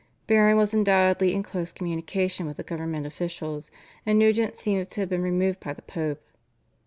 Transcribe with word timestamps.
Baron 0.25 0.57
was 0.57 0.73
undoubtedly 0.73 1.31
in 1.31 1.43
close 1.43 1.71
communication 1.71 2.47
with 2.47 2.57
the 2.57 2.63
government 2.63 3.05
officials, 3.05 3.69
and 4.03 4.17
Nugent 4.17 4.57
seems 4.57 4.87
to 4.87 5.01
have 5.01 5.09
been 5.09 5.21
removed 5.21 5.59
by 5.59 5.73
the 5.73 5.83
Pope. 5.83 6.27